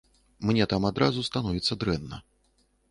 [0.49, 2.23] Мне там адразу становіцца дрэнна.